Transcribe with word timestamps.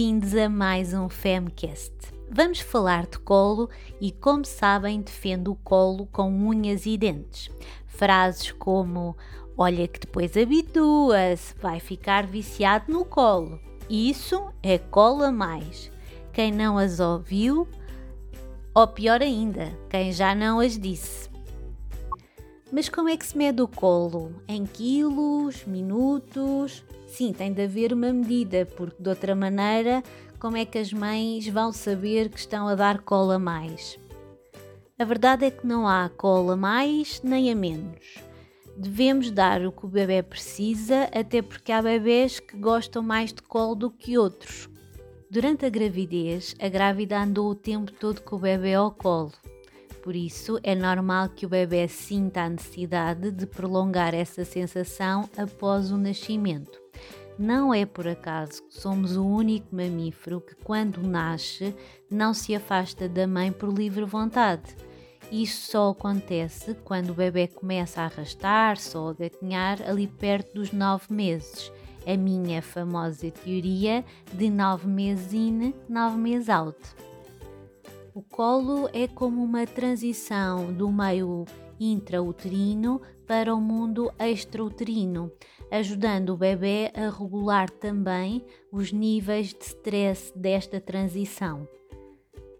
a 0.00 0.48
mais 0.48 0.94
um 0.94 1.08
Femcast. 1.08 1.92
Vamos 2.30 2.60
falar 2.60 3.04
de 3.06 3.18
colo 3.18 3.68
e, 4.00 4.12
como 4.12 4.44
sabem, 4.44 5.00
defendo 5.00 5.50
o 5.50 5.56
colo 5.56 6.06
com 6.12 6.30
unhas 6.30 6.86
e 6.86 6.96
dentes. 6.96 7.50
Frases 7.84 8.52
como: 8.52 9.16
Olha 9.56 9.88
que 9.88 9.98
depois 9.98 10.36
habitua-se, 10.36 11.52
vai 11.60 11.80
ficar 11.80 12.28
viciado 12.28 12.92
no 12.92 13.04
colo. 13.04 13.58
Isso 13.90 14.40
é 14.62 14.78
cola 14.78 15.32
mais. 15.32 15.90
Quem 16.32 16.52
não 16.52 16.78
as 16.78 17.00
ouviu, 17.00 17.66
ou 18.72 18.86
pior 18.86 19.20
ainda, 19.20 19.76
quem 19.90 20.12
já 20.12 20.32
não 20.32 20.60
as 20.60 20.78
disse. 20.78 21.27
Mas 22.70 22.88
como 22.88 23.08
é 23.08 23.16
que 23.16 23.26
se 23.26 23.36
mede 23.36 23.62
o 23.62 23.68
colo? 23.68 24.42
Em 24.46 24.66
quilos, 24.66 25.64
minutos? 25.64 26.84
Sim, 27.06 27.32
tem 27.32 27.50
de 27.50 27.64
haver 27.64 27.94
uma 27.94 28.12
medida, 28.12 28.66
porque 28.76 29.02
de 29.02 29.08
outra 29.08 29.34
maneira, 29.34 30.02
como 30.38 30.56
é 30.56 30.66
que 30.66 30.76
as 30.76 30.92
mães 30.92 31.48
vão 31.48 31.72
saber 31.72 32.28
que 32.28 32.38
estão 32.38 32.68
a 32.68 32.74
dar 32.74 33.00
cola 33.00 33.36
a 33.36 33.38
mais? 33.38 33.98
A 34.98 35.04
verdade 35.04 35.46
é 35.46 35.50
que 35.50 35.66
não 35.66 35.88
há 35.88 36.10
cola 36.10 36.52
a 36.52 36.56
mais 36.56 37.22
nem 37.22 37.50
a 37.50 37.54
menos. 37.54 38.18
Devemos 38.76 39.30
dar 39.30 39.64
o 39.64 39.72
que 39.72 39.86
o 39.86 39.88
bebê 39.88 40.22
precisa, 40.22 41.04
até 41.04 41.40
porque 41.40 41.72
há 41.72 41.80
bebês 41.80 42.38
que 42.38 42.56
gostam 42.56 43.02
mais 43.02 43.32
de 43.32 43.40
colo 43.40 43.74
do 43.74 43.90
que 43.90 44.18
outros. 44.18 44.68
Durante 45.30 45.64
a 45.64 45.70
gravidez, 45.70 46.54
a 46.60 46.68
grávida 46.68 47.18
andou 47.18 47.50
o 47.50 47.54
tempo 47.54 47.90
todo 47.92 48.20
com 48.20 48.36
o 48.36 48.40
bebê 48.40 48.74
ao 48.74 48.90
colo. 48.90 49.32
Por 50.02 50.16
isso, 50.16 50.58
é 50.62 50.74
normal 50.74 51.28
que 51.28 51.46
o 51.46 51.48
bebê 51.48 51.88
sinta 51.88 52.42
a 52.42 52.48
necessidade 52.48 53.30
de 53.30 53.46
prolongar 53.46 54.14
essa 54.14 54.44
sensação 54.44 55.28
após 55.36 55.90
o 55.90 55.98
nascimento. 55.98 56.80
Não 57.38 57.72
é 57.72 57.86
por 57.86 58.08
acaso 58.08 58.62
que 58.64 58.74
somos 58.74 59.16
o 59.16 59.24
único 59.24 59.74
mamífero 59.74 60.40
que, 60.40 60.54
quando 60.56 61.02
nasce, 61.02 61.74
não 62.10 62.34
se 62.34 62.54
afasta 62.54 63.08
da 63.08 63.26
mãe 63.26 63.52
por 63.52 63.72
livre 63.72 64.04
vontade. 64.04 64.74
Isso 65.30 65.70
só 65.70 65.90
acontece 65.90 66.74
quando 66.84 67.10
o 67.10 67.14
bebê 67.14 67.46
começa 67.46 68.00
a 68.00 68.06
arrastar-se 68.06 68.96
ou 68.96 69.10
a 69.10 69.12
gatinhar 69.12 69.82
ali 69.82 70.06
perto 70.06 70.54
dos 70.54 70.72
nove 70.72 71.06
meses 71.10 71.70
a 72.08 72.16
minha 72.16 72.62
famosa 72.62 73.30
teoria 73.30 74.02
de 74.32 74.48
9 74.48 74.88
meses 74.88 75.34
in, 75.34 75.74
9 75.86 76.16
meses 76.16 76.48
out. 76.48 76.78
O 78.18 78.22
colo 78.22 78.90
é 78.92 79.06
como 79.06 79.44
uma 79.44 79.64
transição 79.64 80.72
do 80.72 80.90
meio 80.90 81.44
intrauterino 81.78 83.00
para 83.28 83.54
o 83.54 83.60
mundo 83.60 84.12
extrauterino, 84.18 85.30
ajudando 85.70 86.30
o 86.30 86.36
bebê 86.36 86.90
a 86.96 87.10
regular 87.16 87.70
também 87.70 88.44
os 88.72 88.90
níveis 88.90 89.54
de 89.54 89.64
stress 89.64 90.36
desta 90.36 90.80
transição. 90.80 91.68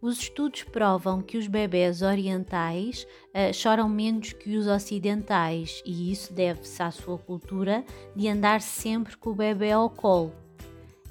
Os 0.00 0.20
estudos 0.20 0.62
provam 0.62 1.20
que 1.20 1.36
os 1.36 1.48
bebés 1.48 2.02
orientais 2.02 3.04
uh, 3.34 3.52
choram 3.52 3.88
menos 3.88 4.32
que 4.32 4.56
os 4.56 4.68
ocidentais 4.68 5.82
e 5.84 6.12
isso 6.12 6.32
deve-se 6.32 6.80
à 6.80 6.92
sua 6.92 7.18
cultura 7.18 7.84
de 8.14 8.28
andar 8.28 8.60
sempre 8.60 9.16
com 9.16 9.30
o 9.30 9.34
bebê 9.34 9.72
ao 9.72 9.90
colo. 9.90 10.32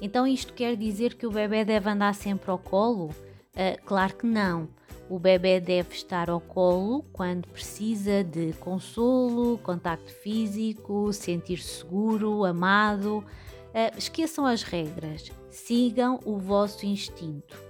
Então, 0.00 0.26
isto 0.26 0.54
quer 0.54 0.74
dizer 0.74 1.16
que 1.16 1.26
o 1.26 1.30
bebê 1.30 1.66
deve 1.66 1.90
andar 1.90 2.14
sempre 2.14 2.50
ao 2.50 2.58
colo? 2.58 3.10
Uh, 3.58 3.82
claro 3.84 4.14
que 4.14 4.26
não. 4.26 4.68
O 5.10 5.18
bebê 5.18 5.58
deve 5.58 5.94
estar 5.94 6.30
ao 6.30 6.40
colo 6.40 7.02
quando 7.12 7.48
precisa 7.48 8.22
de 8.22 8.52
consolo, 8.54 9.58
contacto 9.58 10.12
físico, 10.12 11.12
sentir-se 11.12 11.80
seguro, 11.80 12.44
amado. 12.44 13.18
Uh, 13.18 13.98
esqueçam 13.98 14.46
as 14.46 14.62
regras, 14.62 15.32
sigam 15.50 16.20
o 16.24 16.38
vosso 16.38 16.86
instinto 16.86 17.68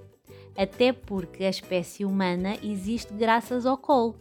até 0.59 0.93
porque 0.93 1.45
a 1.45 1.51
espécie 1.51 2.05
humana 2.05 2.57
existe 2.65 3.15
graças 3.15 3.65
ao 3.65 3.79
colo. 3.79 4.17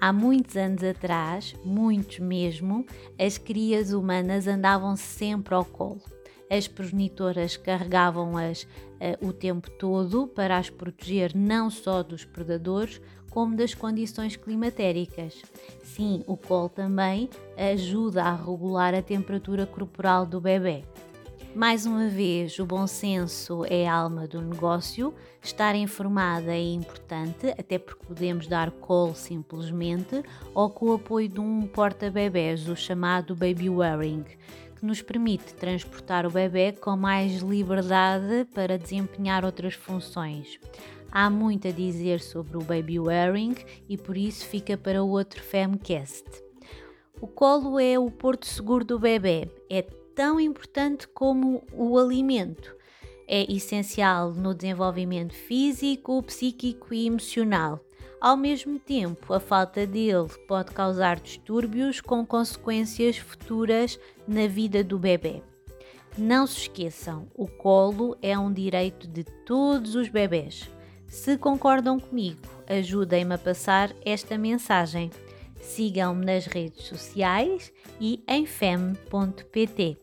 Há 0.00 0.10
muitos 0.10 0.56
anos 0.56 0.82
atrás, 0.82 1.54
muitos 1.62 2.18
mesmo, 2.18 2.86
as 3.20 3.36
crias 3.36 3.92
humanas 3.92 4.48
andavam 4.48 4.96
sempre 4.96 5.54
ao 5.54 5.64
colo. 5.64 6.00
As 6.52 6.68
progenitoras 6.68 7.56
carregavam-as 7.56 8.64
uh, 8.64 9.26
o 9.26 9.32
tempo 9.32 9.70
todo 9.70 10.26
para 10.26 10.58
as 10.58 10.68
proteger 10.68 11.34
não 11.34 11.70
só 11.70 12.02
dos 12.02 12.26
predadores, 12.26 13.00
como 13.30 13.56
das 13.56 13.72
condições 13.72 14.36
climatéricas. 14.36 15.40
Sim, 15.82 16.22
o 16.26 16.36
colo 16.36 16.68
também 16.68 17.30
ajuda 17.56 18.24
a 18.24 18.36
regular 18.36 18.94
a 18.94 19.00
temperatura 19.00 19.64
corporal 19.64 20.26
do 20.26 20.42
bebê. 20.42 20.84
Mais 21.54 21.86
uma 21.86 22.08
vez, 22.08 22.58
o 22.58 22.66
bom 22.66 22.86
senso 22.86 23.64
é 23.66 23.88
a 23.88 23.94
alma 23.94 24.26
do 24.26 24.42
negócio. 24.42 25.14
Estar 25.42 25.74
informada 25.74 26.52
é 26.52 26.62
importante, 26.62 27.48
até 27.58 27.78
porque 27.78 28.06
podemos 28.06 28.46
dar 28.46 28.70
call 28.70 29.14
simplesmente 29.14 30.22
ou 30.54 30.68
com 30.68 30.90
o 30.90 30.94
apoio 30.94 31.28
de 31.28 31.40
um 31.40 31.66
porta-bebés, 31.66 32.68
o 32.68 32.76
chamado 32.76 33.34
baby 33.34 33.70
wearing, 33.70 34.24
que 34.82 34.86
nos 34.86 35.00
permite 35.00 35.54
transportar 35.54 36.26
o 36.26 36.30
bebê 36.30 36.72
com 36.72 36.96
mais 36.96 37.40
liberdade 37.40 38.44
para 38.52 38.76
desempenhar 38.76 39.44
outras 39.44 39.74
funções. 39.74 40.58
Há 41.08 41.30
muito 41.30 41.68
a 41.68 41.70
dizer 41.70 42.20
sobre 42.20 42.56
o 42.56 42.64
baby 42.64 42.98
wearing 42.98 43.54
e 43.88 43.96
por 43.96 44.16
isso 44.16 44.44
fica 44.44 44.76
para 44.76 45.00
outro 45.00 45.40
Femcast. 45.40 46.24
O 47.20 47.28
colo 47.28 47.78
é 47.78 47.96
o 47.96 48.10
porto 48.10 48.44
seguro 48.44 48.84
do 48.84 48.98
bebê. 48.98 49.48
É 49.70 49.82
tão 49.82 50.40
importante 50.40 51.06
como 51.06 51.62
o 51.72 51.96
alimento. 51.96 52.74
É 53.28 53.50
essencial 53.52 54.32
no 54.32 54.52
desenvolvimento 54.52 55.32
físico, 55.32 56.20
psíquico 56.24 56.92
e 56.92 57.06
emocional. 57.06 57.78
Ao 58.22 58.36
mesmo 58.36 58.78
tempo, 58.78 59.34
a 59.34 59.40
falta 59.40 59.84
dele 59.84 60.28
pode 60.46 60.70
causar 60.70 61.18
distúrbios 61.18 62.00
com 62.00 62.24
consequências 62.24 63.18
futuras 63.18 63.98
na 64.28 64.46
vida 64.46 64.84
do 64.84 64.96
bebê. 64.96 65.42
Não 66.16 66.46
se 66.46 66.60
esqueçam, 66.60 67.26
o 67.34 67.48
colo 67.48 68.16
é 68.22 68.38
um 68.38 68.52
direito 68.52 69.08
de 69.08 69.24
todos 69.24 69.96
os 69.96 70.08
bebés. 70.08 70.70
Se 71.08 71.36
concordam 71.36 71.98
comigo, 71.98 72.38
ajudem-me 72.68 73.34
a 73.34 73.38
passar 73.38 73.92
esta 74.04 74.38
mensagem. 74.38 75.10
Sigam-me 75.60 76.24
nas 76.24 76.46
redes 76.46 76.86
sociais 76.86 77.72
e 78.00 78.22
em 78.28 78.46
fem.pt. 78.46 79.98